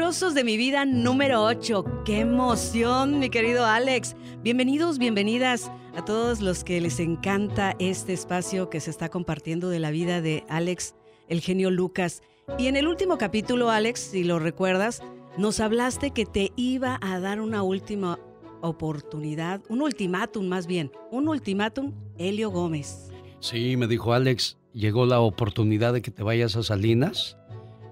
[0.00, 1.84] De mi vida número 8.
[2.06, 4.16] ¡Qué emoción, mi querido Alex!
[4.42, 9.78] Bienvenidos, bienvenidas a todos los que les encanta este espacio que se está compartiendo de
[9.78, 10.94] la vida de Alex,
[11.28, 12.22] el genio Lucas.
[12.58, 15.02] Y en el último capítulo, Alex, si lo recuerdas,
[15.36, 18.18] nos hablaste que te iba a dar una última
[18.62, 23.10] oportunidad, un ultimátum más bien, un ultimátum, Helio Gómez.
[23.40, 27.36] Sí, me dijo Alex, llegó la oportunidad de que te vayas a Salinas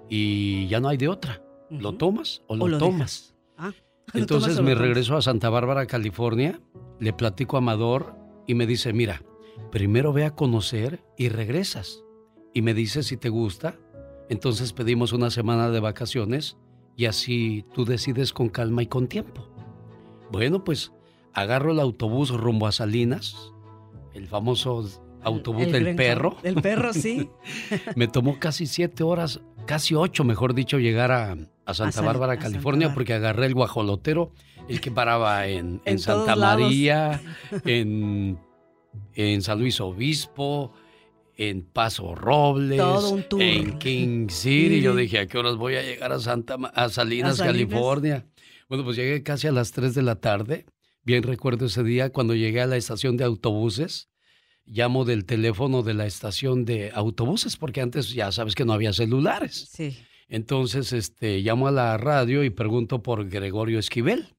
[0.09, 1.42] y ya no hay de otra.
[1.80, 3.34] ¿Lo tomas o lo, tomas?
[3.56, 3.72] Ah,
[4.14, 6.60] Entonces me regreso a Santa Bárbara, California,
[6.98, 8.14] le platico a Amador
[8.46, 9.22] y me dice, mira,
[9.70, 12.02] primero ve a conocer y regresas.
[12.54, 13.77] Y me dice si te gusta.
[14.28, 16.56] Entonces pedimos una semana de vacaciones
[16.96, 19.48] y así tú decides con calma y con tiempo.
[20.30, 20.92] Bueno, pues
[21.32, 23.52] agarro el autobús rumbo a Salinas,
[24.14, 24.84] el famoso
[25.22, 26.36] autobús del perro.
[26.42, 27.30] El perro, sí.
[27.97, 31.36] Me tomó casi siete horas, casi ocho, mejor dicho, llegar a,
[31.74, 34.33] Santa Bárbara, California, porque agarré el guajolotero,
[34.66, 37.20] el que paraba en, Santa María,
[37.66, 38.38] en,
[39.14, 40.72] en San Luis Obispo,
[41.36, 42.80] en Paso Robles,
[43.38, 44.80] en King City.
[44.80, 48.27] Yo dije, ¿a qué horas voy a llegar a Santa a Salinas, California?
[48.70, 50.64] Bueno, pues llegué casi a las 3 de la tarde.
[51.03, 54.08] Bien recuerdo ese día cuando llegué a la estación de autobuses.
[54.70, 58.92] Llamo del teléfono de la estación de autobuses porque antes ya sabes que no había
[58.92, 59.70] celulares.
[59.72, 59.98] Sí.
[60.28, 64.36] Entonces, este, llamo a la radio y pregunto por Gregorio Esquivel.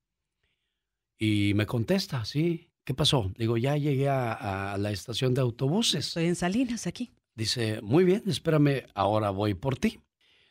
[1.17, 3.31] Y me contesta, sí, ¿Qué pasó?
[3.37, 6.07] Digo, ya llegué a, la estación de autobuses.
[6.07, 7.11] Estoy en Salinas aquí.
[7.35, 9.99] Dice, muy bien, espérame, ahora voy por ti.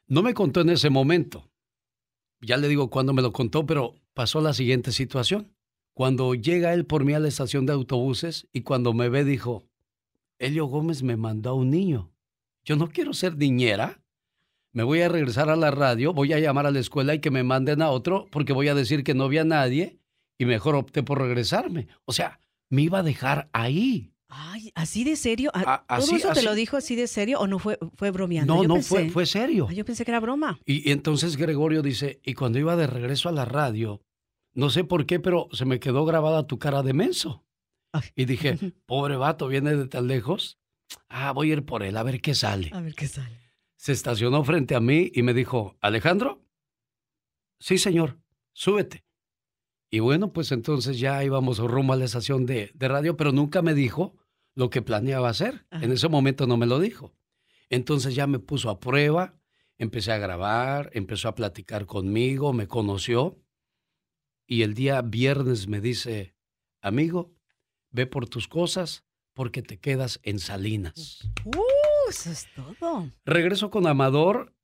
[0.07, 1.51] No me contó en ese momento.
[2.41, 5.53] Ya le digo cuándo me lo contó, pero pasó la siguiente situación.
[5.95, 9.68] Cuando llega él por mí a la estación de autobuses y cuando me ve dijo,
[10.39, 12.13] Elio Gómez me mandó a un niño.
[12.65, 14.03] Yo no quiero ser niñera.
[14.73, 17.31] Me voy a regresar a la radio, voy a llamar a la escuela y que
[17.31, 19.99] me manden a otro porque voy a decir que no había nadie
[20.39, 21.89] y mejor opté por regresarme.
[22.05, 22.41] O sea,
[22.71, 24.13] me iba a dejar ahí.
[24.29, 25.51] Ay, ¿así de serio?
[25.53, 28.55] ¿Todo eso te lo dijo así de serio o no fue, fue bromeando?
[28.57, 29.71] No, no, fue, fue serio.
[29.71, 30.61] yo pensé que era broma.
[30.67, 34.03] Y, entonces Gregorio dice, y cuando iba de regreso a la radio,
[34.53, 37.43] no sé por qué, pero se me quedó grabada tu cara de menso.
[38.15, 40.59] Y dije, pobre vato, viene de tan lejos.
[41.09, 42.71] Ah, voy a ir por él, a ver qué sale.
[42.73, 43.39] A ver qué sale.
[43.77, 46.45] Se estacionó frente a mí y me dijo, Alejandro.
[47.61, 48.21] Sí, señor,
[48.53, 49.05] súbete.
[49.91, 53.75] Y bueno, pues entonces ya íbamos rumbo a la estación de, radio, pero nunca me
[53.75, 54.17] dijo
[54.55, 55.67] lo que planeaba hacer.
[55.71, 57.15] En ese momento no me lo dijo.
[57.71, 59.39] Entonces ya me puso a prueba,
[59.79, 63.43] empecé a grabar, empezó a platicar conmigo, me conoció.
[64.47, 66.35] Y el día viernes me dice,
[66.81, 67.38] amigo,
[67.91, 69.05] ve por tus cosas
[69.35, 71.29] porque te quedas en Salinas.
[71.45, 72.11] ¡Uh!
[72.11, 73.11] Eso es todo.
[73.25, 74.55] Regreso con Amador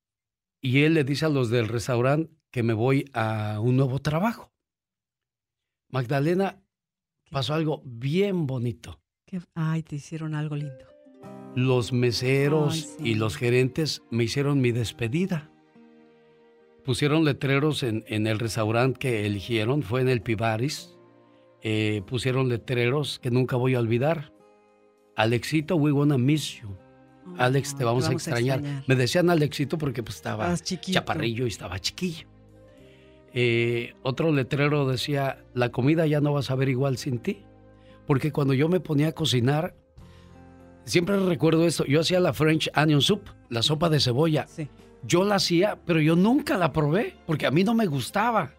[0.61, 4.53] y él le dice a los del restaurante que me voy a un nuevo trabajo.
[5.91, 6.63] Magdalena,
[7.31, 9.01] pasó algo bien bonito.
[9.55, 10.87] Ay, te hicieron algo lindo.
[11.55, 15.51] Los meseros y los gerentes me hicieron mi despedida.
[16.85, 20.91] Pusieron letreros en, el restaurante que eligieron, fue en el Pivaris.
[21.67, 24.33] Eh, pusieron letreros que nunca voy a olvidar.
[25.17, 26.77] Alexito, we wanna miss you.
[27.39, 28.63] Alex, te vamos, a, extrañar.
[28.87, 32.29] Me decían Alexito porque pues, estaba chaparrillo y estaba chiquillo.
[33.33, 37.43] Eh, otro letrero decía, la comida ya no va a saber igual sin ti.
[38.07, 39.75] Porque cuando yo me ponía a cocinar,
[40.85, 44.47] siempre recuerdo esto, yo hacía la French Onion Soup, la sopa de cebolla.
[45.03, 48.53] Yo la hacía, pero yo nunca la probé, porque a mí no me gustaba.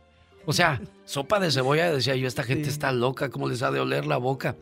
[0.45, 3.79] O sea, sopa de cebolla, decía yo, esta gente está loca, ¿cómo les ha de
[3.79, 4.55] oler la boca?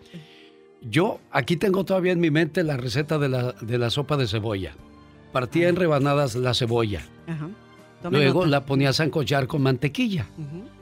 [0.81, 4.27] Yo aquí tengo todavía en mi mente la receta de la, de la sopa de
[4.27, 4.75] cebolla.
[5.31, 7.05] Partía en rebanadas la cebolla.
[7.27, 7.49] Ajá.
[8.09, 10.27] Luego la ponías a sancochar con mantequilla.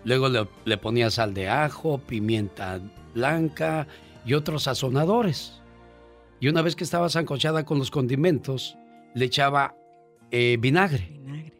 [0.03, 0.29] Luego
[0.65, 2.79] le, ponías sal de ajo, pimienta
[3.13, 3.87] blanca
[4.25, 5.61] y otros sazonadores.
[6.39, 8.77] Y una vez que estaba sancochada con los condimentos,
[9.13, 9.75] le echaba
[10.31, 11.19] eh, vinagre,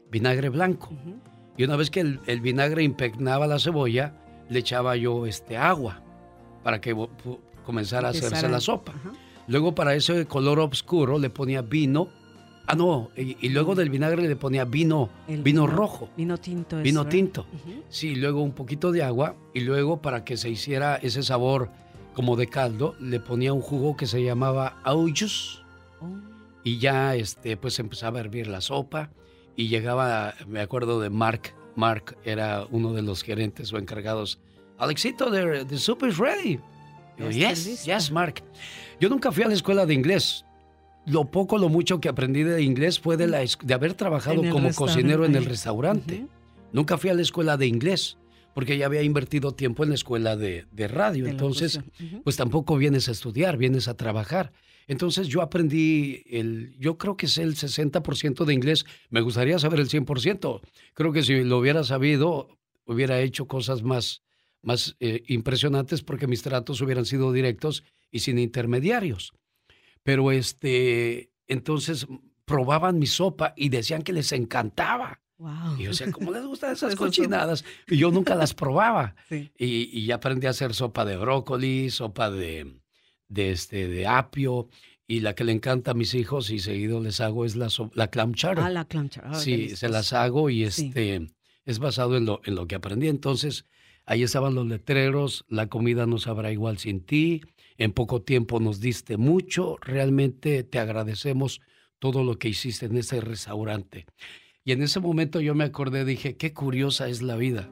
[0.09, 0.89] vinagre, blanco.
[1.61, 4.15] Y una vez que el, vinagre impregnaba la cebolla,
[4.49, 6.01] le echaba yo este agua
[6.63, 6.95] para que
[7.63, 8.95] comenzara a hacerse la sopa.
[9.45, 12.09] Luego para ese color oscuro le ponía vino
[12.65, 16.09] Ah, no, y, luego del vinagre le ponía vino, vino, rojo.
[16.17, 16.81] Vino tinto.
[16.81, 17.45] Vino tinto.
[17.89, 21.69] Sí, luego un poquito de agua y luego para que se hiciera ese sabor
[22.15, 25.63] como de caldo, le ponía un jugo que se llamaba auyus.
[26.01, 26.07] Oh.
[26.63, 29.11] Y ya este, pues empezaba a hervir la sopa
[29.61, 31.53] y llegaba, me acuerdo de Mark.
[31.75, 34.39] Mark era uno de los gerentes o encargados.
[34.77, 36.59] Alexito, the, the soup is ready.
[37.29, 38.43] yes, yes, Mark.
[38.99, 40.43] Yo nunca fui a la escuela de inglés
[41.05, 44.71] lo poco, lo mucho que aprendí de inglés fue de, la, de haber trabajado como
[44.73, 46.27] cocinero en el restaurante.
[46.73, 48.17] Nunca fui a la escuela de inglés
[48.53, 51.27] porque ya había invertido tiempo en la escuela de, radio.
[51.27, 51.79] Entonces,
[52.23, 54.51] pues tampoco vienes a estudiar, vienes a trabajar.
[54.87, 58.85] Entonces yo aprendí, el, yo creo que es el 60% de inglés.
[59.09, 60.61] Me gustaría saber el 100%.
[60.93, 64.21] Creo que si lo hubiera sabido, hubiera hecho cosas más,
[64.61, 69.33] más eh, impresionantes porque mis tratos hubieran sido directos y sin intermediarios.
[70.03, 72.07] Pero este, entonces
[72.45, 75.20] probaban mi sopa y decían que les encantaba.
[75.77, 77.65] Y yo decía, ¿cómo les gustan esas cochinadas?
[77.87, 79.15] Y yo nunca las probaba.
[79.57, 82.79] Y, y, aprendí a hacer sopa de brócoli, sopa de,
[83.27, 84.69] de, este, de apio.
[85.07, 88.07] Y la que le encanta a mis hijos y seguido les hago es la, la
[88.07, 88.59] clam chowder.
[88.59, 89.35] Ah, la clam chowder.
[89.35, 91.27] sí, se las hago y este
[91.65, 93.07] es basado en lo, en lo que aprendí.
[93.07, 93.65] Entonces,
[94.05, 97.41] ahí estaban los letreros, la comida no sabrá igual sin ti,
[97.77, 101.61] en poco tiempo nos diste mucho, realmente te agradecemos
[101.99, 104.05] todo lo que hiciste en ese restaurante.
[104.63, 107.67] Y en ese momento yo me acordé, dije, qué curiosa es la vida.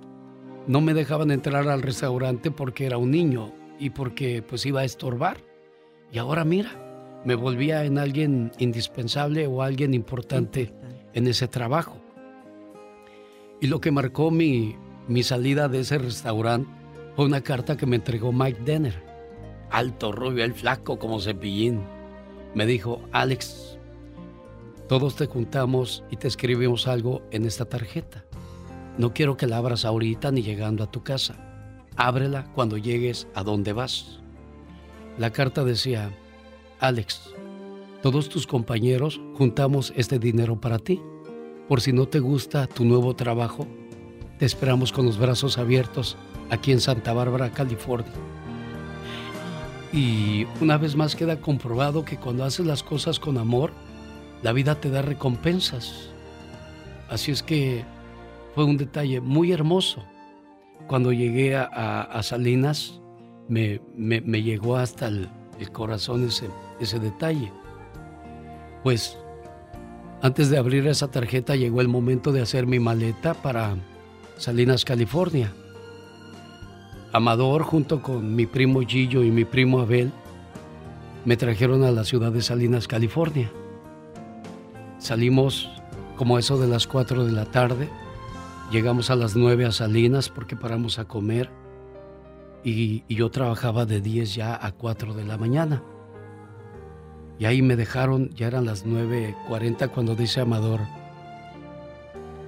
[0.66, 4.86] No me dejaban entrar al restaurante porque era un niño y porque pues iba a
[4.86, 5.38] estorbar.
[6.12, 10.74] Y ahora mira, me volvía en alguien indispensable o alguien importante
[11.14, 12.02] en ese trabajo.
[13.62, 14.76] Y lo que marcó mi,
[15.08, 16.72] mi salida de ese restaurante
[17.16, 19.04] fue una carta que me entregó Mike Denner.
[19.70, 21.84] Alto, rubio, el flaco como cepillín.
[22.56, 23.79] Me dijo, Alex,
[24.90, 28.26] todos te juntamos y te escribimos algo en esta tarjeta.
[28.98, 31.38] No quiero que la abras ahorita ni llegando a tu casa.
[31.96, 34.20] Ábrela cuando llegues a donde vas.
[35.20, 36.12] La carta decía,
[36.80, 37.22] Alex,
[38.02, 41.00] todos tus compañeros juntamos este dinero para ti.
[41.68, 43.68] Por si no te gusta tu nuevo trabajo,
[44.40, 46.18] te esperamos con los brazos abiertos
[46.50, 48.12] aquí en Santa Bárbara, California.
[49.94, 53.72] Y una vez más queda comprobado que cuando haces las cosas con amor,
[54.44, 56.10] la vida te da recompensas.
[57.10, 57.84] Así es que
[58.56, 60.04] fue un detalle muy hermoso.
[60.88, 63.00] Cuando llegué a, Salinas,
[63.48, 63.80] me,
[64.42, 65.30] llegó hasta el,
[65.72, 66.50] corazón ese,
[66.80, 67.52] ese detalle.
[68.84, 69.18] Pues
[70.22, 73.76] antes de abrir esa tarjeta llegó el momento de hacer mi maleta para
[74.38, 75.54] Salinas, California.
[77.12, 80.12] Amador junto con mi primo Gillo y mi primo Abel
[81.26, 83.52] me trajeron a la ciudad de Salinas, California.
[85.00, 85.70] Salimos
[86.18, 87.90] como eso de las 4 de la tarde.
[88.72, 91.50] Llegamos a las 9 a Salinas porque paramos a comer.
[92.64, 95.82] Y, yo trabajaba de 10 ya a 4 de la mañana.
[97.40, 100.82] Y ahí me dejaron, ya eran las 9.40 cuando dice Amador,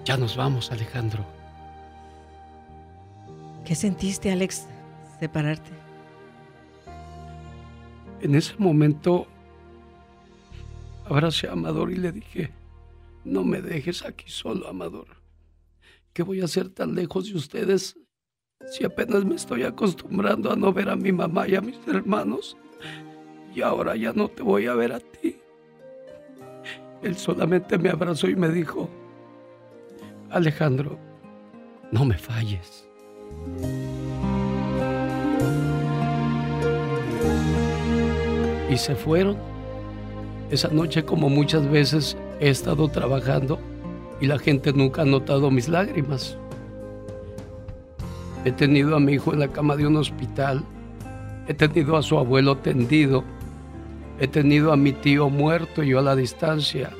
[0.04, 1.26] ya nos vamos Alejandro.
[3.64, 4.68] ¿Qué sentiste Alex
[5.18, 5.72] separarte?
[8.20, 9.28] En ese momento
[11.12, 12.52] abracé a Amador y le dije,
[13.24, 15.08] no me dejes aquí solo, Amador.
[16.14, 17.98] ¿Qué voy a hacer tan lejos de ustedes
[18.72, 22.58] si apenas me estoy acostumbrando a no ver a mi mamá y a mis hermanos?
[23.54, 25.38] Y ahora ya no te voy a ver a ti.
[27.02, 28.90] Él solamente me abrazó y me dijo,
[30.30, 30.98] Alejandro,
[31.92, 32.88] no me falles.
[38.70, 39.51] Y se fueron
[40.52, 43.58] esa noche, como muchas veces, he estado trabajando
[44.20, 46.38] y la gente nunca ha notado mis lágrimas.
[48.44, 50.62] He tenido a mi hijo en la cama de un hospital,
[51.48, 53.24] he tenido a su abuelo tendido,
[54.20, 56.92] he tenido a mi tío muerto y yo a la distancia.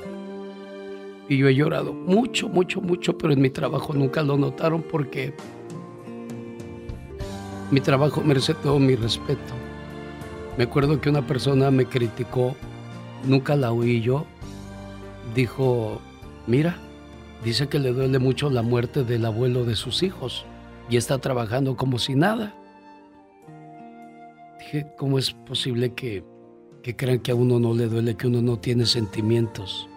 [1.28, 5.34] Y yo he llorado mucho, mucho, mucho, pero en mi trabajo nunca lo notaron porque
[7.70, 9.54] mi trabajo merece todo mi respeto.
[10.56, 12.56] Me acuerdo que una persona me criticó
[13.24, 14.26] nunca la oí yo,
[15.34, 16.00] dijo,
[16.46, 16.76] mira,
[17.44, 20.44] dice que le duele mucho la muerte del abuelo de sus hijos
[20.88, 22.54] y está trabajando como si nada.
[24.58, 26.24] Dije, ¿cómo es posible que,
[26.82, 29.88] que crean que a uno no le duele, que uno no tiene sentimientos?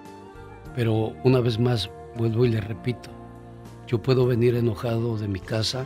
[0.76, 3.10] Pero una vez más, vuelvo y le repito,
[3.88, 5.86] yo puedo venir enojado de mi casa,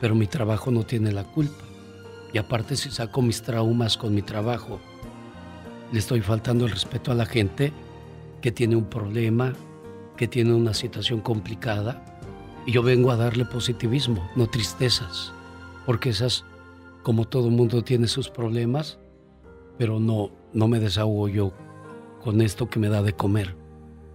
[0.00, 1.64] pero mi trabajo no tiene la culpa.
[2.32, 4.80] Y aparte si saco mis traumas con mi trabajo,
[5.94, 7.72] le estoy faltando el respeto a la gente
[8.42, 9.52] que tiene un problema,
[10.16, 12.04] que tiene una situación complicada.
[12.66, 15.32] Y yo vengo a darle positivismo, no tristezas,
[15.86, 16.44] porque esas,
[17.04, 18.98] como todo mundo tiene sus problemas,
[19.78, 21.52] pero no, no me desahogo yo
[22.24, 23.54] con esto que me da de comer.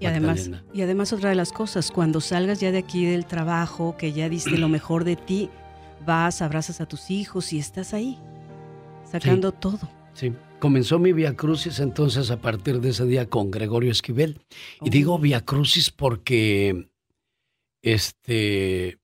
[0.01, 3.95] Y además, y además otra de las cosas, cuando salgas ya de aquí del trabajo,
[3.97, 5.49] que ya diste lo mejor de ti,
[6.05, 8.19] vas, abrazas a tus hijos y estás ahí,
[9.09, 9.87] sacando todo.
[10.13, 14.41] Sí, comenzó mi Via Crucis entonces a partir de ese día con Gregorio Esquivel.
[14.81, 15.17] Y digo.
[15.19, 16.89] Via Crucis porque
[17.81, 18.99] este,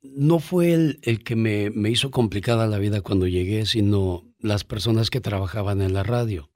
[0.00, 4.64] no fue el, el que me, me, hizo complicada la vida cuando llegué, sino las
[4.64, 6.50] personas que trabajaban en la radio.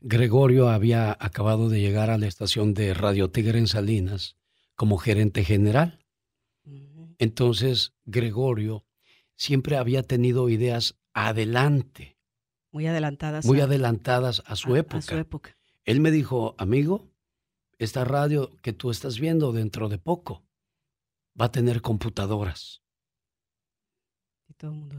[0.00, 4.36] Gregorio había acabado de llegar a la estación de Radio Tigre en Salinas
[4.76, 6.04] como gerente general.
[7.18, 8.84] Entonces, Gregorio
[9.36, 12.13] siempre había tenido ideas adelante.
[12.74, 13.46] Muy adelantadas.
[13.46, 14.98] Muy adelantadas a su época.
[14.98, 15.56] A su época.
[15.84, 17.08] Él me dijo, amigo,
[17.78, 20.42] esta radio que tú estás viendo dentro de poco
[21.40, 22.82] va a tener computadoras.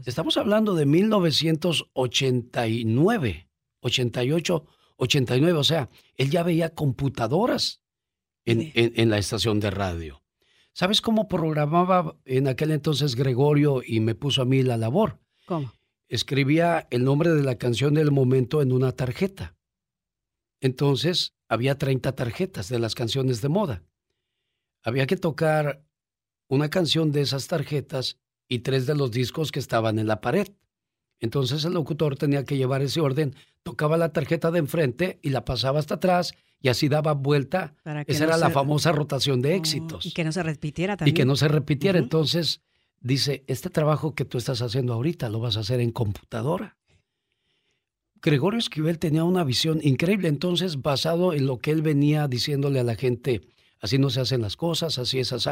[0.06, 4.66] Estamos hablando de 1989, 88,
[4.96, 7.82] 89, o sea, él ya veía computadoras
[8.46, 10.22] en, en, la estación de radio.
[10.72, 15.20] ¿Sabes cómo programaba en aquel entonces Gregorio y me puso a mí la labor?
[15.44, 15.75] ¿Cómo?
[16.08, 19.56] Escribía el nombre de la canción del momento en una tarjeta.
[20.60, 23.82] Entonces, había 30 tarjetas de las canciones de moda.
[24.82, 25.84] Había que tocar
[26.48, 30.48] una canción de esas tarjetas y tres de los discos que estaban en la pared.
[31.18, 35.44] Entonces el locutor tenía que llevar ese orden, tocaba la tarjeta de enfrente y la
[35.44, 37.74] pasaba hasta atrás y así daba vuelta.
[38.06, 40.06] Esa era la famosa rotación de oh, éxitos.
[40.06, 41.14] y que no se repitiera también.
[41.14, 41.98] Y que no se repitiera.
[41.98, 42.60] Entonces
[43.06, 46.76] dice, este trabajo que tú estás haciendo ahorita lo vas a hacer en computadora.
[48.20, 52.84] Gregorio Esquivel tenía una visión increíble, entonces basado en lo que él venía diciéndole a
[52.84, 53.42] la gente,
[53.80, 55.50] así no se hacen las cosas, así es así.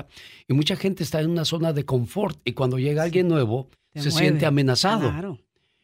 [0.48, 4.10] Y mucha gente está en una zona de confort y cuando llega alguien nuevo se
[4.10, 5.38] siente amenazado.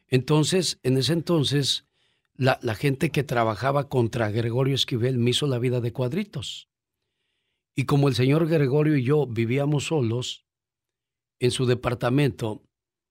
[0.09, 1.85] Entonces, en ese entonces,
[2.35, 6.69] la, la, gente que trabajaba contra Gregorio Esquivel me hizo la vida de cuadritos.
[7.77, 10.50] Y como el señor Gregorio y yo vivíamos solos
[11.41, 12.63] en su departamento,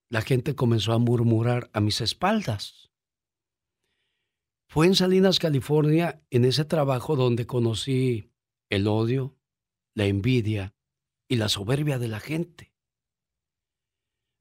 [0.09, 2.89] la gente comenzó a murmurar a mis espaldas.
[4.69, 8.31] Fue en Salinas, California, en ese trabajo donde conocí
[8.69, 9.35] el odio,
[9.95, 10.75] la envidia
[11.27, 12.71] y la soberbia de la gente.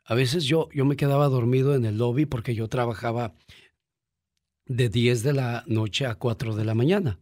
[0.05, 3.35] A veces yo, yo me quedaba dormido en el lobby porque yo trabajaba
[4.67, 7.21] de 10 de la noche a 4 de la mañana.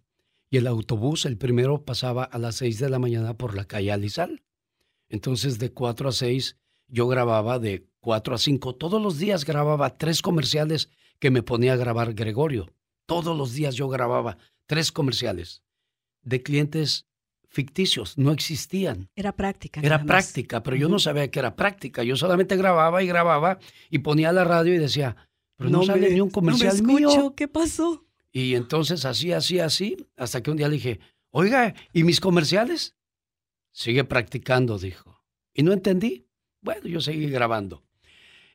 [0.50, 3.92] Y el autobús, el primero, pasaba a las 6 de la mañana por la calle
[3.92, 4.45] Alizal.
[5.08, 6.56] Entonces, de 4 a 6,
[6.88, 8.74] yo grababa de 4 a 5.
[8.76, 12.72] Todos los días grababa tres comerciales que me ponía a grabar Gregorio.
[13.06, 15.62] Todos los días yo grababa tres comerciales
[16.22, 17.06] de clientes
[17.48, 19.08] ficticios, no existían.
[19.14, 19.80] Era práctica.
[19.80, 22.02] Era práctica, pero yo no sabía que era práctica.
[22.02, 23.58] Yo solamente grababa y grababa
[23.88, 25.16] y ponía la radio y decía,
[25.56, 28.04] pero no, sale ni un comercial no me escucho, ¿Qué pasó?
[28.30, 32.95] Y entonces así, así, así, hasta que un día le dije, oiga, ¿y mis comerciales?
[33.76, 35.22] Sigue practicando, dijo.
[35.52, 36.26] Y no entendí.
[36.62, 37.84] Bueno, yo seguí grabando.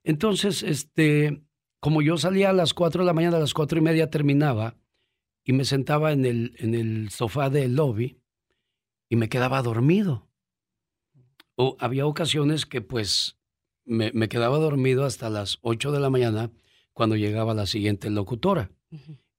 [0.03, 1.43] Entonces, este,
[1.79, 4.79] como yo salía a las 4 de la mañana, a las cuatro y media terminaba
[5.43, 8.19] y me sentaba en el, en el sofá del lobby
[9.09, 10.27] y me quedaba dormido.
[11.55, 13.37] O había ocasiones que pues
[13.85, 16.49] me, quedaba dormido hasta las 8 de la mañana
[16.93, 18.71] cuando llegaba la siguiente locutora.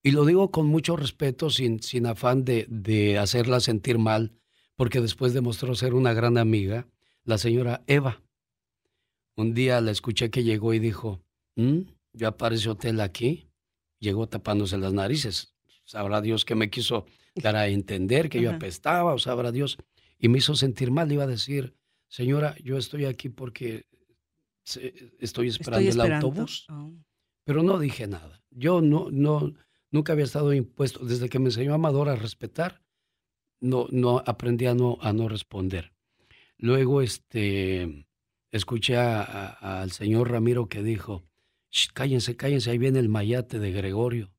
[0.00, 4.32] Y lo digo con mucho respeto, sin, sin afán de, de, hacerla sentir mal,
[4.82, 6.88] porque después demostró ser una gran amiga,
[7.22, 8.20] la señora Eva.
[9.36, 11.22] Un día la escuché que llegó y dijo,
[11.54, 11.82] ¿Mm?
[12.12, 13.46] Yo aparece hotel aquí,
[14.00, 15.54] llegó tapándose las narices.
[15.84, 19.78] Sabrá Dios que me quiso dar a entender que yo apestaba, o sabrá Dios.
[20.18, 21.12] Y me hizo sentir mal.
[21.12, 21.76] iba a decir,
[22.08, 23.86] señora, yo estoy aquí porque
[25.20, 26.66] estoy esperando, el autobús.
[26.68, 26.92] Oh.
[27.44, 28.42] Pero no dije nada.
[28.50, 29.54] Yo no, no,
[29.92, 31.04] nunca había estado impuesto.
[31.04, 32.82] Desde que me enseñó Amador a respetar,
[33.62, 35.92] no, no aprendí a no, a no responder.
[36.59, 38.07] Luego, este,
[38.50, 41.25] escuché al señor Ramiro que dijo,
[41.95, 44.31] cállense, cállense, ahí viene el mayate de Gregorio.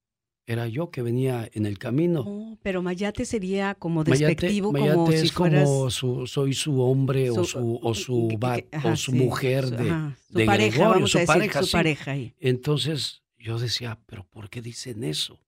[0.45, 2.25] Era yo que venía en el camino.
[2.27, 7.45] Oh, pero mayate sería como despectivo, mayate, como es como su, soy su hombre o
[7.45, 8.37] su o su,
[8.83, 12.15] o su mujer de, de pareja, Gregorio, su, pareja, su pareja.
[12.41, 15.39] Entonces yo decía, pero ¿por qué dicen eso?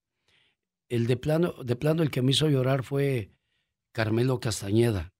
[0.88, 3.30] El de plano, de plano el que me hizo llorar fue
[3.96, 5.14] Carmelo Castañeda.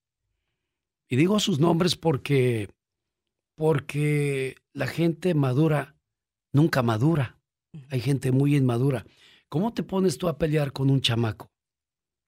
[1.08, 2.68] Y digo sus nombres porque
[3.54, 5.96] porque la gente madura
[6.52, 7.40] nunca madura.
[7.88, 9.06] Hay gente muy inmadura.
[9.48, 11.50] ¿Cómo te pones tú a pelear con un chamaco?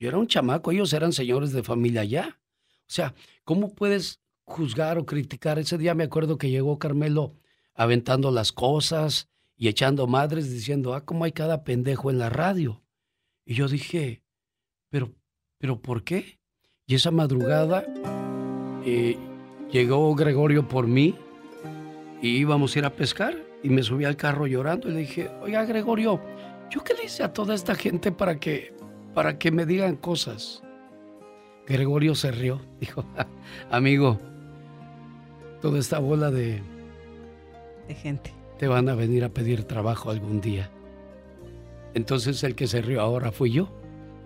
[0.01, 2.41] Yo era un chamaco, ellos eran señores de familia ya.
[2.41, 3.15] O sea,
[3.45, 5.59] ¿cómo puedes juzgar o criticar?
[5.59, 7.35] Ese día me acuerdo que llegó Carmelo
[7.75, 12.83] aventando las cosas y echando madres diciendo, ah, cómo hay cada pendejo en la radio.
[13.45, 14.23] Y yo dije,
[14.89, 15.15] pero,
[15.59, 16.38] pero ¿por qué?
[16.89, 17.85] Y esa madrugada
[18.83, 19.19] eh,
[19.71, 21.15] llegó Gregorio por mí
[22.23, 25.31] y íbamos a ir a pescar y me subí al carro llorando y le dije,
[25.43, 26.19] oiga Gregorio,
[26.71, 28.75] ¿yo qué le hice a toda esta gente para que,
[29.13, 30.63] para que me digan cosas?
[31.67, 33.05] Gregorio se rió, dijo,
[33.71, 34.19] amigo,
[35.61, 36.63] toda esta bola de...
[37.87, 38.33] De gente.
[38.59, 40.71] Te van a venir a pedir trabajo algún día.
[41.93, 43.69] Entonces el que se rió ahora fui yo.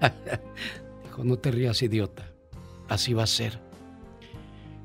[1.02, 2.31] dijo, no te rías, idiota.
[2.92, 3.58] Así va a ser.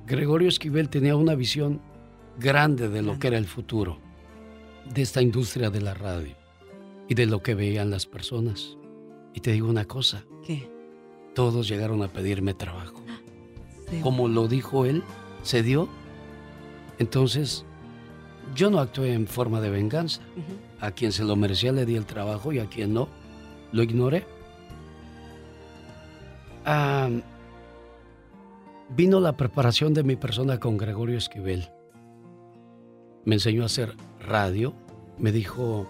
[0.05, 1.81] Gregorio Esquivel tenía una visión
[2.39, 3.99] grande de lo que era el futuro,
[4.93, 6.33] de esta industria de la radio
[7.09, 8.77] y de lo que veían las personas.
[9.33, 10.23] Y te digo una cosa.
[10.45, 10.71] ¿Qué?
[11.35, 13.03] Todos llegaron a pedirme trabajo.
[14.01, 15.03] Como lo dijo él,
[15.43, 15.89] se dio.
[16.99, 17.65] Entonces,
[18.55, 20.21] yo no actué en forma de venganza.
[20.79, 23.09] A quien se lo merecía le di el trabajo y a quien no,
[23.73, 24.25] lo ignoré.
[26.63, 27.09] Ah,
[28.89, 31.69] vino la preparación de mi persona con Gregorio Esquivel.
[33.25, 34.73] Me enseñó a hacer radio.
[35.17, 35.87] Me dijo,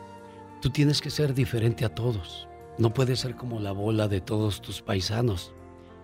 [0.61, 2.47] tú tienes que ser diferente a todos.
[2.77, 5.53] No puedes ser como la bola de todos tus paisanos.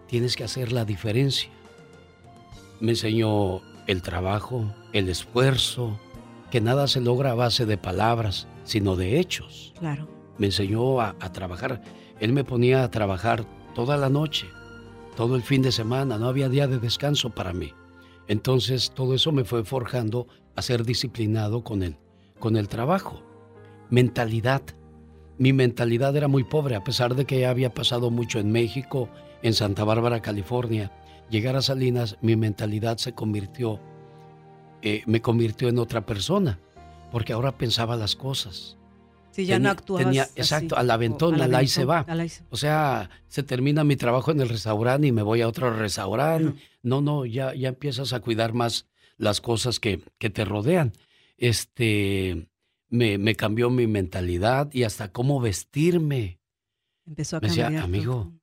[0.07, 1.49] Tienes que hacer la diferencia.
[2.79, 5.97] Me enseñó el trabajo, el esfuerzo,
[6.51, 9.73] que nada se logra a base de palabras, sino de hechos.
[9.79, 10.07] Claro.
[10.37, 11.81] Me enseñó a, a trabajar.
[12.19, 14.47] Él me ponía a trabajar toda la noche
[15.15, 17.73] todo el fin de semana, no había día de descanso para mí.
[18.27, 21.97] Entonces todo eso me fue forjando a ser disciplinado con él,
[22.39, 23.21] con el trabajo.
[23.89, 24.61] Mentalidad.
[25.37, 29.09] Mi mentalidad era muy pobre, a pesar de que ya había pasado mucho en México,
[29.41, 30.91] en Santa Bárbara, California.
[31.29, 33.79] Llegar a Salinas, mi mentalidad se convirtió,
[34.81, 36.59] eh, me convirtió en otra persona,
[37.11, 38.77] porque ahora pensaba las cosas.
[39.33, 42.05] Si ya no actuabas Exacto, al aventón, al ahí se va.
[42.49, 46.61] O sea, se termina mi trabajo en el restaurante y me voy a otro restaurante.
[46.83, 48.87] No, no, ya, ya empiezas a cuidar más
[49.17, 50.93] las cosas que, que te rodean.
[51.37, 52.47] Este,
[52.89, 56.39] me, me, cambió mi mentalidad y hasta cómo vestirme.
[57.05, 58.33] Empezó a me decía, amigo,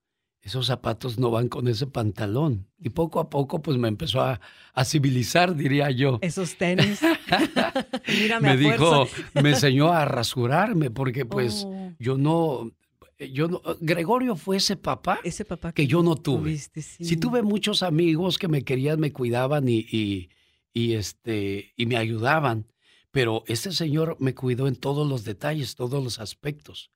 [0.43, 2.67] esos zapatos no van con ese pantalón.
[2.79, 4.41] Y poco a poco, pues me empezó a,
[4.85, 6.19] civilizar, diría yo.
[6.23, 7.01] Esos tenis.
[8.41, 11.93] me dijo, me enseñó a rasurarme, porque pues oh.
[11.99, 12.73] yo no,
[13.19, 16.57] yo no, Gregorio fue ese papá, ese papá que, yo no tuve.
[16.57, 17.17] sí.
[17.17, 20.31] tuve muchos amigos que me querían, me cuidaban y, y,
[20.73, 22.67] y, este, y me ayudaban,
[23.11, 26.91] pero este señor me cuidó en todos los detalles, todos los aspectos.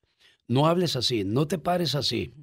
[0.47, 2.33] No hables así, no te pares así.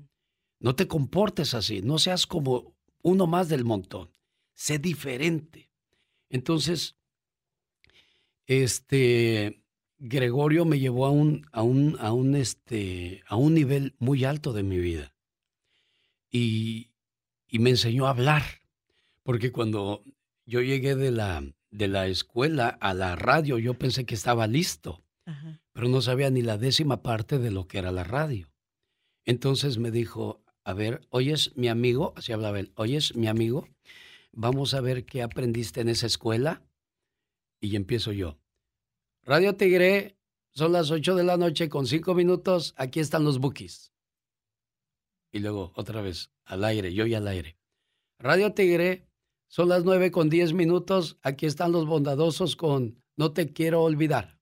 [0.62, 4.10] No te comportes así, no seas como uno más del montón.
[4.54, 5.72] Sé diferente.
[6.30, 6.96] Entonces,
[8.46, 9.64] este
[9.98, 14.52] Gregorio me llevó a un, a un, a un, este, a un nivel muy alto
[14.52, 15.16] de mi vida.
[16.30, 16.92] Y,
[17.48, 18.44] y me enseñó a hablar.
[19.24, 20.04] Porque cuando
[20.46, 25.02] yo llegué de la, de la escuela a la radio, yo pensé que estaba listo,
[25.72, 28.52] pero no sabía ni la décima parte de lo que era la radio.
[29.24, 33.68] Entonces me dijo, a ver, oyes mi amigo, así hablaba él, oyes mi amigo,
[34.32, 36.62] vamos a ver qué aprendiste en esa escuela.
[37.60, 38.38] Y empiezo yo.
[39.24, 40.16] Radio Tigre,
[40.50, 43.92] son las 8 de la noche con 5 minutos, aquí están los bookies.
[45.30, 47.56] Y luego otra vez, al aire, yo y al aire.
[48.18, 49.06] Radio Tigre,
[49.46, 54.40] son las 9 con 10 minutos, aquí están los bondadosos con No te quiero olvidar.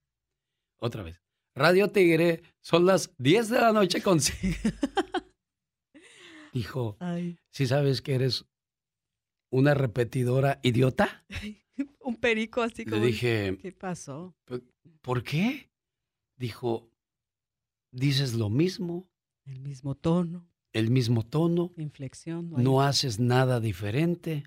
[0.78, 1.22] Otra vez.
[1.54, 4.56] Radio Tigre, son las 10 de la noche con 5.
[6.52, 6.96] dijo,
[7.50, 8.46] si sabes que eres
[9.50, 11.24] una repetidora idiota?
[12.00, 12.96] Un perico así como.
[12.96, 14.34] Le dije, ¿qué pasó?
[15.00, 15.70] ¿Por qué?
[16.36, 16.90] Dijo,
[17.90, 19.08] dices lo mismo.
[19.44, 20.48] El mismo tono.
[20.72, 21.72] El mismo tono.
[21.76, 22.50] Inflexión.
[22.50, 24.44] No, haces nada diferente.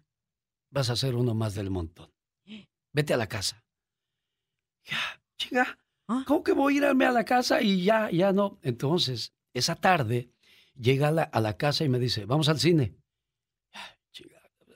[0.69, 2.11] Vas a ser uno más del montón.
[2.93, 3.63] Vete a la casa.
[4.85, 5.79] Ya, chinga.
[6.07, 6.23] ¿Ah?
[6.27, 8.59] ¿Cómo que voy a irme a la casa y ya, ya no?
[8.61, 10.29] Entonces, esa tarde
[10.75, 12.95] llega a la, casa y me dice, vamos al cine.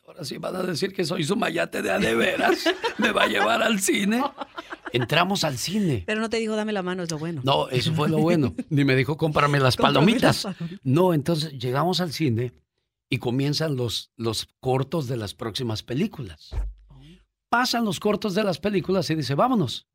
[0.05, 2.63] ahora sí van a decir que soy su mayate de adeveras.
[2.97, 4.23] me va a llevar al cine.
[4.93, 6.03] Entramos al cine.
[6.05, 7.41] Pero no te dijo dame la mano, es lo bueno.
[7.43, 8.55] No, eso fue lo bueno.
[8.69, 10.47] Ni me dijo cómprame las palomitas.
[10.83, 12.53] No, entonces llegamos al cine
[13.09, 16.51] y comienzan los, los cortos de las próximas películas.
[17.49, 19.87] Pasan los cortos de las películas y dice, vámonos.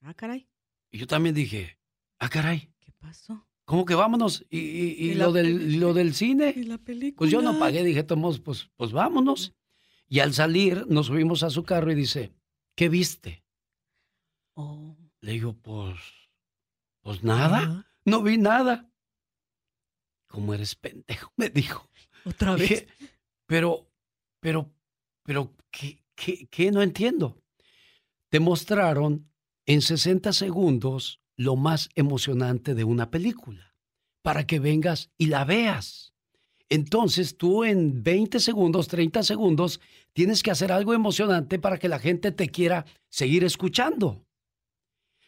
[0.00, 0.48] Ah, caray.
[0.90, 1.78] Y yo también dije,
[2.18, 2.72] ah, caray.
[2.80, 3.46] ¿Qué pasó?
[3.64, 4.44] ¿Cómo que vámonos?
[4.50, 6.52] ¿Y, y, lo, del, lo del cine?
[6.54, 7.18] ¿Y la película?
[7.18, 9.54] Pues yo no pagué, dije, tomos, pues, pues vámonos.
[10.06, 12.34] Y al salir nos subimos a su carro y dice,
[12.74, 13.44] ¿qué viste?
[14.54, 14.96] Oh.
[15.24, 15.98] Le digo, pues,
[17.00, 18.92] pues nada, no vi nada.
[20.28, 21.32] ¿Cómo eres pendejo?
[21.36, 21.88] Me dijo.
[22.26, 22.86] Otra vez.
[23.46, 23.90] pero,
[24.40, 24.70] pero,
[25.22, 26.70] pero, ¿qué, qué, qué?
[26.70, 27.42] No entiendo.
[28.28, 29.30] Te mostraron
[29.64, 33.74] en 60 segundos lo más emocionante de una película,
[34.22, 36.14] para que vengas y la veas.
[36.68, 39.80] Entonces tú en 20 segundos, 30 segundos,
[40.12, 44.24] tienes que hacer algo emocionante para que la gente te quiera seguir escuchando.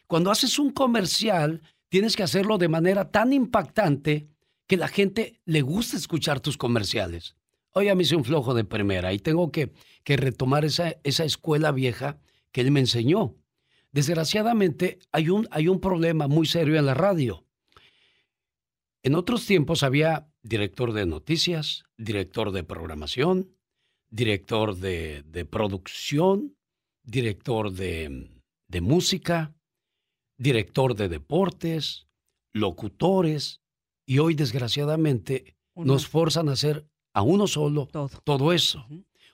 [0.07, 4.29] Cuando haces un comercial, tienes que hacerlo de manera tan impactante
[4.67, 7.35] que la gente le gusta escuchar tus comerciales.
[7.71, 9.71] Hoy a mí hice un flojo de primera y tengo que,
[10.03, 12.19] que retomar esa, esa escuela vieja
[12.51, 13.35] que él me enseñó.
[13.91, 17.45] Desgraciadamente hay un, hay un problema muy serio en la radio.
[19.03, 23.57] En otros tiempos había director de noticias, director de programación,
[24.09, 26.55] director de, producción,
[27.03, 28.29] director de,
[28.81, 29.55] música,
[30.37, 32.07] director de deportes,
[32.53, 33.61] locutores,
[34.05, 37.87] y hoy desgraciadamente nos forzan a hacer a uno solo
[38.23, 38.87] todo, eso.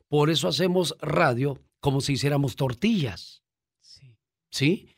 [0.07, 3.42] Por eso hacemos radio como si hiciéramos tortillas.
[4.53, 4.89] Sí.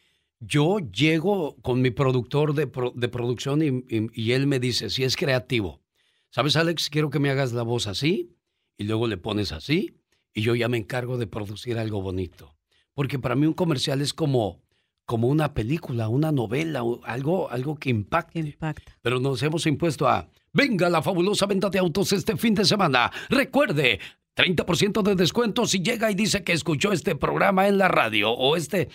[0.41, 5.81] Yo llego con mi productor de, producción y, él me dice, si es creativo,
[6.29, 6.89] ¿sabes Alex?
[6.89, 8.35] Quiero que me hagas la voz así
[8.77, 9.95] y luego le pones así
[10.33, 12.57] y yo ya me encargo de producir algo bonito.
[12.93, 14.61] Porque para mí un comercial es como,
[15.05, 18.39] como una película, una novela, algo, algo que impacte.
[18.39, 18.97] Impacta.
[19.01, 23.09] Pero nos hemos impuesto a, venga la fabulosa venta de autos este fin de semana.
[23.29, 24.01] Recuerde,
[24.35, 28.57] 30% de descuento si llega y dice que escuchó este programa en la radio o
[28.57, 28.89] este,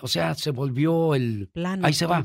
[0.00, 1.86] o sea, se volvió el plano.
[1.86, 2.24] Ahí se va.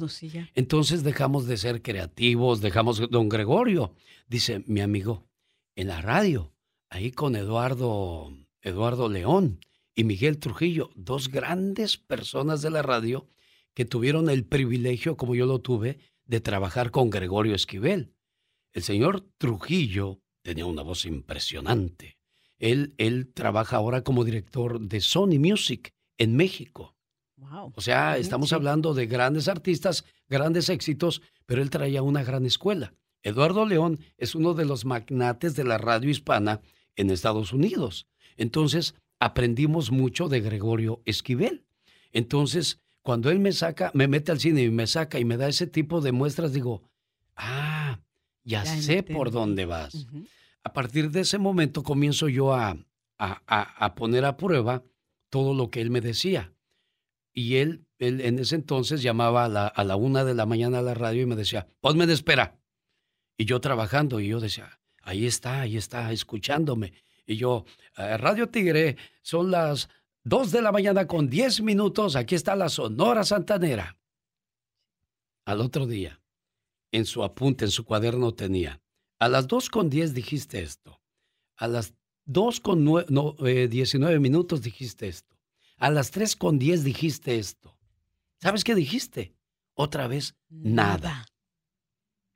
[0.55, 3.93] Entonces dejamos de ser creativos, dejamos don Gregorio,
[4.27, 5.27] dice mi amigo,
[5.75, 6.53] en la radio,
[6.89, 9.59] ahí con Eduardo Eduardo León
[9.93, 13.27] y Miguel Trujillo, dos grandes personas de la radio
[13.75, 18.15] que tuvieron el privilegio, como yo lo tuve, de trabajar con Gregorio Esquivel.
[18.73, 22.14] El señor Trujillo tenía una voz impresionante
[22.59, 26.95] él, él trabaja ahora como director de Sony Music en México.
[27.37, 27.73] Wow.
[27.75, 32.93] O sea, estamos hablando de grandes artistas, grandes éxitos, pero él traía una gran escuela.
[33.23, 36.61] Eduardo León es uno de los magnates de la radio hispana
[36.95, 38.07] en Estados Unidos.
[38.37, 41.65] Entonces, aprendimos mucho de Gregorio Esquivel.
[42.13, 45.47] Entonces, cuando él me saca, me mete al cine y me saca y me da
[45.47, 46.83] ese tipo de muestras, digo,
[47.35, 47.99] ah,
[48.43, 50.07] ya, sé por dónde vas
[50.65, 52.75] a partir de ese momento comienzo yo a,
[53.17, 54.83] a, poner a prueba
[55.29, 56.53] todo lo que él me decía.
[57.31, 60.79] Y él, él en ese entonces llamaba a la, a la una de la mañana
[60.79, 62.59] a la radio y me decía, ponme de espera.
[63.37, 66.93] Y yo trabajando, y yo decía, ahí está, ahí está, escuchándome.
[67.27, 69.89] Y yo, Radio Tigre, son las
[70.23, 73.97] dos de la mañana con diez minutos, aquí está la Sonora Santanera.
[75.45, 76.21] Al otro día,
[76.91, 78.81] en su apunte, en su cuaderno tenía,
[79.25, 81.01] a las 2 con 10 dijiste esto.
[81.55, 85.35] A las 2 con 19 eh, minutos dijiste esto.
[85.77, 87.75] A las 3 con 10 dijiste esto.
[88.39, 89.33] ¿Sabes qué dijiste?
[89.73, 91.25] Otra vez, nada.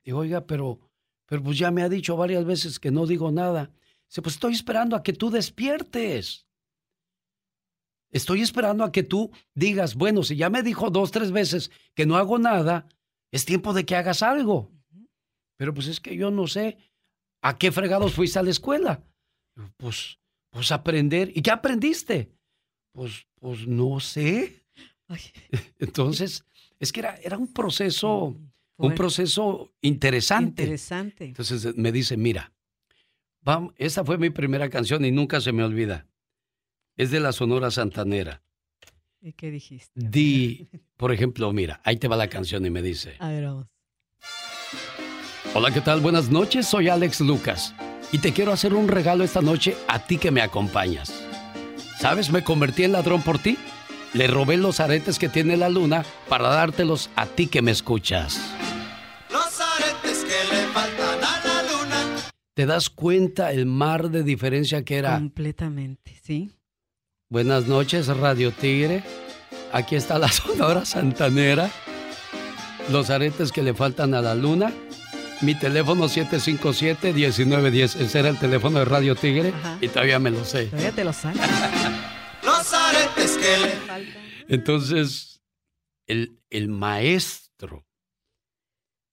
[0.02, 0.80] Digo, oiga, pero,
[1.26, 3.70] pero pues ya me ha dicho varias veces que no digo nada.
[4.08, 6.48] Dice, pues estoy esperando a que tú despiertes.
[8.10, 12.04] Estoy esperando a que tú digas, bueno, si ya me dijo dos, tres veces que
[12.04, 12.88] no hago nada,
[13.30, 14.72] es tiempo de que hagas algo.
[15.60, 16.78] Pero pues es que yo no sé
[17.42, 19.04] a qué fregados fuiste a la escuela.
[19.76, 20.18] Pues,
[20.48, 21.32] pues aprender.
[21.34, 22.32] ¿Y qué aprendiste?
[22.92, 24.64] Pues, pues no sé.
[25.78, 26.46] Entonces,
[26.78, 30.62] es que era, era un proceso, mm, un proceso interesante.
[30.62, 31.24] Interesante.
[31.26, 32.54] Entonces me dice, mira,
[33.42, 36.06] vamos, esta fue mi primera canción y nunca se me olvida.
[36.96, 38.42] Es de la Sonora Santanera.
[39.20, 39.92] ¿Y qué dijiste?
[39.94, 43.16] Di, por ejemplo, mira, ahí te va la canción y me dice.
[43.18, 43.79] A ver, vamos.
[45.52, 46.00] Hola, ¿qué tal?
[46.00, 47.74] Buenas noches, soy Alex Lucas
[48.12, 51.12] y te quiero hacer un regalo esta noche a ti que me acompañas.
[51.98, 52.30] ¿Sabes?
[52.30, 53.58] Me convertí en ladrón por ti.
[54.12, 58.40] Le robé los aretes que tiene la luna para dártelos a ti que me escuchas.
[59.30, 62.30] Los aretes que le faltan a la luna.
[62.54, 65.16] ¿Te das cuenta el mar de diferencia que era?
[65.16, 66.52] Completamente, sí.
[67.28, 69.02] Buenas noches, Radio Tigre.
[69.72, 71.70] Aquí está la Sonora Santanera.
[72.92, 74.72] Los aretes que le faltan a la luna
[75.42, 78.00] mi teléfono 757-1910.
[78.00, 80.66] Ese era el teléfono de Radio Tigre y todavía me lo sé.
[80.66, 81.40] Todavía te lo sabes.
[82.44, 84.22] Los aretes que le faltan.
[84.48, 85.42] Entonces,
[86.06, 87.86] el, el maestro,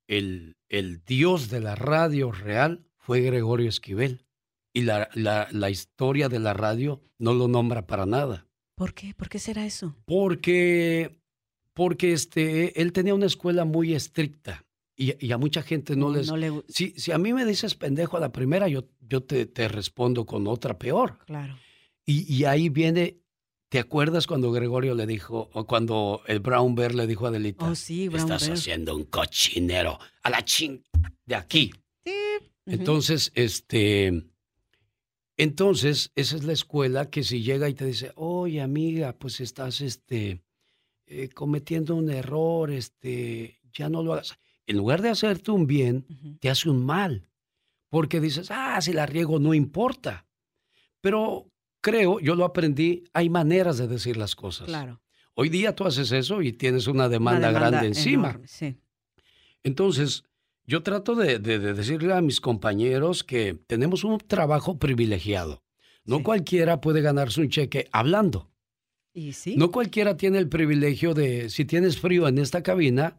[0.08, 4.26] el, el dios de la radio real fue Gregorio Esquivel.
[4.74, 8.46] Y la, la, la historia de la radio no lo nombra para nada.
[8.76, 9.16] ¿Por qué?
[9.16, 9.96] ¿Por qué será eso?
[10.06, 11.20] Porque,
[11.74, 14.67] porque este, él tenía una escuela muy estricta
[14.98, 16.32] y, a mucha gente no, les...
[16.68, 20.26] si, si, a mí me dices pendejo a la primera, yo, yo te, te respondo
[20.26, 21.20] con otra peor.
[21.26, 21.56] Claro.
[22.04, 23.20] Y, y, ahí viene,
[23.70, 27.70] ¿te acuerdas cuando Gregorio le dijo, o cuando el Brown Bear le dijo a Adelita?
[27.70, 30.82] Oh, sí, Brown Estás haciendo un cochinero a la ching
[31.26, 31.72] de aquí.
[32.04, 32.14] Sí,
[32.66, 34.24] Entonces, este,
[35.38, 39.82] entonces, esa es la escuela que si llega y te dice, oye amiga, pues estás,
[39.82, 40.42] este,
[41.06, 44.40] eh, cometiendo un error, este, ya no lo hagas.
[44.68, 46.06] En lugar de hacerte un bien,
[46.40, 47.28] te hace un mal.
[47.90, 50.28] Porque dices, ah, si la riego no importa.
[51.02, 51.50] Pero
[51.82, 54.68] creo, yo lo aprendí, hay maneras de decir las cosas.
[54.68, 55.02] Claro.
[55.34, 58.40] Hoy día tú haces eso y tienes una demanda, grande encima.
[58.46, 58.78] sí.
[59.64, 60.24] Entonces,
[60.66, 65.64] yo trato de, decirle a mis compañeros que tenemos un trabajo privilegiado.
[66.04, 68.50] No cualquiera puede ganarse un cheque hablando.
[69.14, 69.56] ¿Y sí?
[69.58, 73.18] No cualquiera tiene el privilegio de, si tienes frío en esta cabina,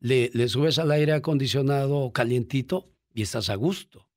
[0.00, 4.08] le, le subes al aire acondicionado calientito y estás a gusto.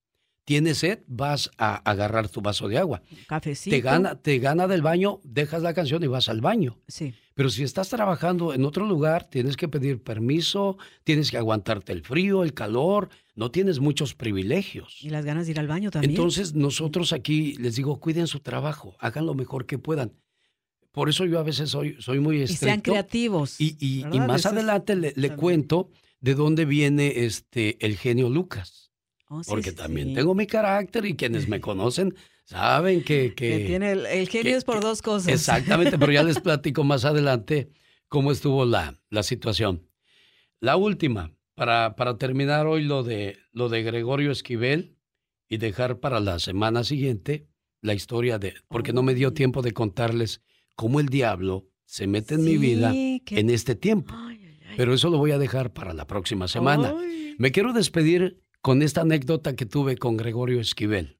[0.43, 3.03] Tienes sed, vas a agarrar tu vaso de agua.
[3.27, 3.75] Cafecito.
[3.75, 6.79] Te gana, te gana del baño, dejas la canción y vas al baño.
[6.87, 7.13] Sí.
[7.35, 12.03] Pero si estás trabajando en otro lugar, tienes que pedir permiso, tienes que aguantarte el
[12.03, 14.97] frío, el calor, no tienes muchos privilegios.
[15.01, 16.11] Y las ganas de ir al baño también.
[16.11, 20.13] Entonces, nosotros aquí les digo, cuiden su trabajo, hagan lo mejor que puedan.
[20.91, 22.65] Por eso yo a veces soy, soy muy estricto.
[22.65, 23.55] Y sean creativos.
[23.59, 28.91] Y, más adelante le, cuento de dónde viene este el genio Lucas.
[29.29, 33.33] Oh, porque también tengo mi carácter y quienes me conocen saben que...
[33.35, 35.29] que, tiene el, genio es por dos cosas.
[35.29, 37.69] Exactamente, pero ya les platico más adelante
[38.09, 39.87] cómo estuvo la, la situación.
[40.59, 44.97] La última, para, para terminar hoy lo de, lo de Gregorio Esquivel
[45.47, 47.47] y dejar para la semana siguiente
[47.81, 48.55] la historia de...
[48.67, 50.41] Porque no me dio tiempo de contarles
[50.75, 54.13] cómo el diablo se mete en mi vida en este tiempo.
[54.77, 56.95] Pero eso lo voy a dejar para la próxima semana.
[57.37, 61.19] Me quiero despedir con esta anécdota que tuve con Gregorio Esquivel.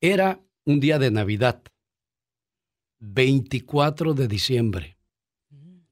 [0.00, 1.62] Era un día de Navidad,
[3.00, 4.98] 24 de diciembre,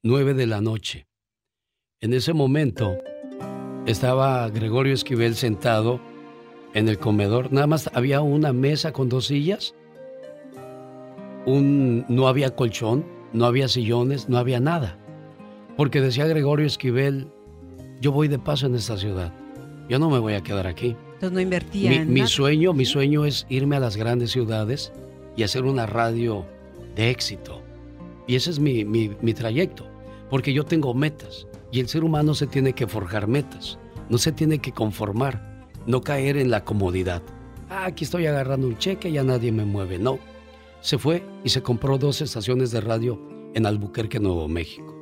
[0.01, 1.07] 9 de la noche.
[2.01, 2.97] En ese momento
[3.85, 6.01] estaba Gregorio Esquivel sentado
[6.73, 7.53] en el comedor.
[7.53, 9.75] Nada más había una mesa con dos sillas.
[11.45, 14.97] Un, no había colchón, no había sillones, no había nada.
[15.75, 17.27] Porque decía Gregorio Esquivel,
[17.99, 19.33] yo voy de paso en esta ciudad.
[19.89, 20.95] Yo no me voy a quedar aquí.
[21.13, 24.91] Entonces no invertía mi, en mi sueño, mi sueño es irme a las grandes ciudades
[25.35, 26.45] y hacer una radio
[26.95, 27.61] de éxito.
[28.27, 29.85] Y ese es mi, mi, trayecto,
[30.29, 33.77] porque yo tengo metas y el ser humano se tiene que forjar metas,
[34.09, 37.21] no se tiene que conformar, no caer en la comodidad.
[37.69, 39.99] Ah, aquí estoy agarrando un cheque, ya nadie me mueve.
[39.99, 40.19] No,
[40.83, 43.17] se fue y se compró dos estaciones de radio
[43.53, 44.93] en Albuquerque, Nuevo México.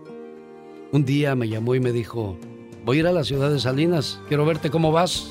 [0.91, 2.37] Un día me llamó y me dijo,
[2.85, 5.27] voy a ir a la ciudad de Salinas, quiero verte cómo vas.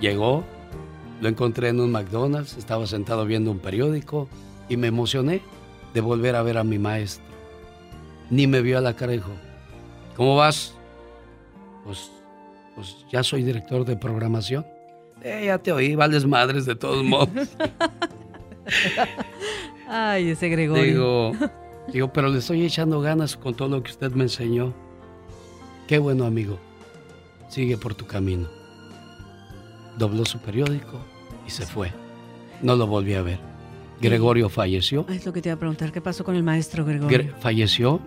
[0.00, 0.44] Llegó,
[1.20, 4.28] lo encontré en un McDonald's, estaba sentado viendo un periódico
[4.68, 5.42] y me emocioné
[5.92, 7.26] de volver a ver a mi maestro.
[8.30, 9.32] Ni me vio a la cara y dijo,
[10.16, 10.74] ¿cómo vas?
[11.84, 12.12] Pues,
[12.76, 14.64] pues ya soy director de programación.
[15.20, 17.28] Eh, ya te oí, vales madres de todos modos.
[19.88, 20.84] Ay, ese Gregorio.
[20.84, 21.32] Digo,
[21.92, 24.74] digo, pero le estoy echando ganas con todo lo que usted me enseñó.
[25.86, 26.58] Qué bueno, amigo.
[27.48, 28.48] Sigue por tu camino.
[29.96, 31.00] Dobló su periódico
[31.46, 31.90] y se fue.
[32.62, 33.38] No lo volví a ver.
[34.00, 35.06] Gregorio falleció.
[35.08, 35.90] Es lo que te iba a preguntar.
[35.90, 37.34] ¿Qué pasó con el maestro Gregorio?
[37.40, 38.00] falleció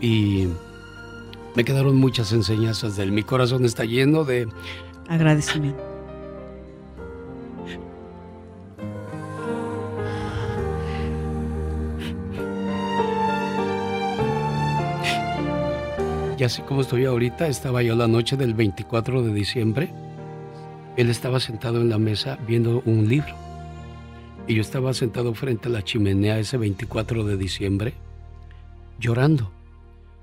[0.00, 0.48] y
[1.54, 3.12] me quedaron muchas enseñanzas de él.
[3.12, 4.48] Mi corazón está lleno de
[5.08, 5.93] agradecimiento.
[16.44, 19.88] Y así como estoy ahorita, estaba yo la noche del 24 de diciembre.
[20.94, 23.34] Él estaba sentado en la mesa viendo un libro.
[24.46, 27.94] Y yo estaba sentado frente a la chimenea ese 24 de diciembre,
[29.00, 29.52] llorando.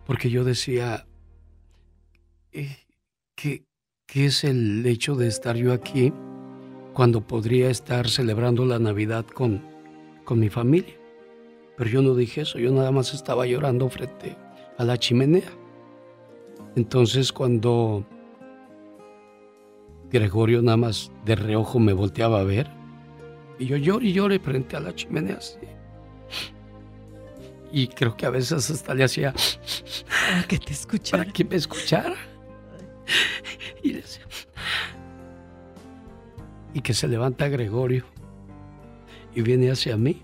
[0.05, 1.07] Porque yo decía,
[2.51, 2.77] eh,
[3.33, 3.65] ¿qué,
[4.05, 6.13] ¿qué es el hecho de estar yo aquí
[6.93, 9.63] cuando podría estar celebrando la Navidad con,
[10.23, 10.93] con mi familia?
[11.77, 14.37] Pero yo no dije eso, yo nada más estaba llorando frente
[14.77, 15.60] a la chimenea.
[16.75, 18.05] Entonces cuando
[20.09, 22.69] Gregorio nada más de reojo me volteaba a ver,
[23.59, 25.57] y yo lloré y lloré frente a la chimenea así.
[27.71, 29.33] Y creo que a veces hasta le hacía...
[30.29, 31.23] Para que te escuchara.
[31.23, 32.15] Para que me escuchara.
[33.81, 34.23] Y decía...
[36.73, 38.05] Y que se levanta Gregorio
[39.35, 40.21] y viene hacia mí,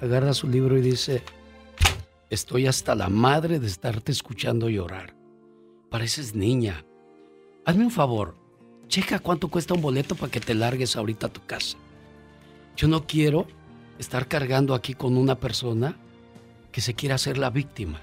[0.00, 1.22] agarra su libro y dice,
[2.30, 5.17] estoy hasta la madre de estarte escuchando llorar.
[5.90, 6.84] Pareces niña.
[7.64, 8.36] Hazme un favor.
[8.88, 11.78] Checa cuánto cuesta un boleto para que te largues ahorita a tu casa.
[12.76, 13.46] Yo no quiero
[13.98, 15.96] estar cargando aquí con una persona
[16.72, 18.02] que se quiera hacer la víctima.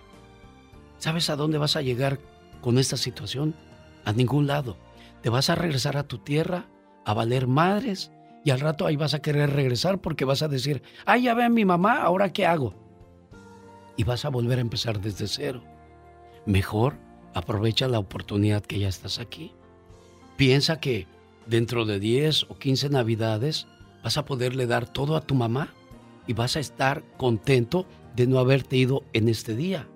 [0.98, 2.20] ¿Sabes a dónde vas a llegar
[2.62, 3.56] con esta situación?
[4.04, 4.78] A ningún lado.
[5.22, 6.66] te vas a regresar a tu tierra
[7.06, 8.12] a valer madres
[8.44, 11.44] y al rato ahí vas a querer regresar porque vas a decir, ay, ya ve
[11.44, 12.74] a mi mamá, ahora qué hago.
[13.96, 15.64] Y vas a volver a empezar desde cero.
[16.46, 17.05] Mejor
[17.36, 19.52] aprovecha la oportunidad que ya estás aquí.
[20.38, 21.06] Piensa que
[21.46, 23.68] dentro de 10 o 15 navidades
[24.04, 25.74] vas a poderle dar todo a tu mamá
[26.26, 29.88] y vas a estar contento de no haberte ido en este día.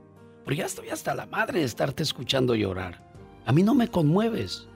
[0.43, 3.10] Porque ya estoy hasta la madre de estarte escuchando llorar.
[3.45, 4.67] A mí no me conmueves.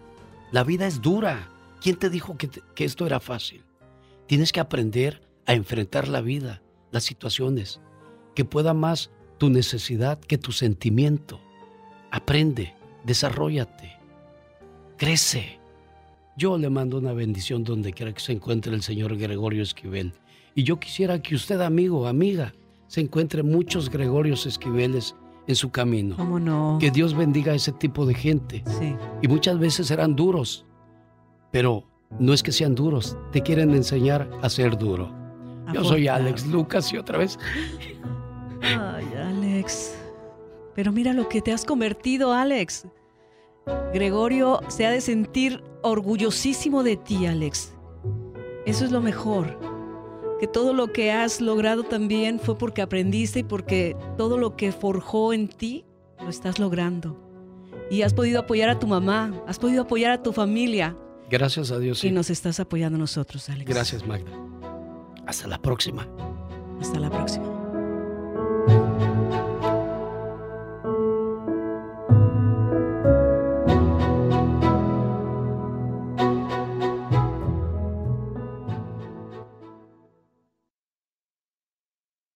[0.52, 1.49] La vida es dura.
[1.82, 3.63] ¿Quién te dijo que, que esto era fácil?
[4.26, 7.82] Tienes que aprender a enfrentar la vida, las situaciones,
[8.36, 11.41] que pueda más tu necesidad que tu sentimiento.
[12.13, 13.91] Aprende, desarrollate,
[14.97, 15.58] crece.
[16.38, 20.13] Yo le mando una bendición donde quiera que se encuentre el señor Gregorio Esquivel.
[20.54, 22.54] Y yo quisiera que usted, amigo, amiga,
[22.86, 25.15] se encuentre muchos Gregorios Esquiveles
[25.47, 26.15] en su camino.
[26.15, 26.78] ¿Cómo no?
[26.80, 28.63] Que Dios bendiga a ese tipo de gente.
[28.67, 28.95] Sí.
[29.23, 30.67] Y muchas veces serán duros,
[31.49, 31.84] pero
[32.19, 35.12] no es que sean duros, te quieren enseñar a ser duro.
[35.73, 37.39] Yo soy Alex Lucas y otra vez.
[38.62, 40.02] Ay, Alex.
[40.75, 42.88] Pero mira lo que te has convertido, Alex.
[43.93, 47.73] Gregorio se ha de sentir orgullosísimo de ti, Alex.
[48.65, 49.59] Eso es lo mejor.
[50.39, 54.71] Que todo lo que has logrado también fue porque aprendiste y porque todo lo que
[54.71, 55.86] forjó en ti
[56.19, 57.19] lo estás logrando.
[57.89, 60.97] Y has podido apoyar a tu mamá, has podido apoyar a tu familia.
[61.29, 62.03] Gracias a Dios.
[62.03, 63.69] Y nos estás apoyando nosotros, Alex.
[63.69, 64.31] Gracias, Magda.
[65.25, 66.07] Hasta la próxima.
[66.81, 67.62] Hasta la próxima.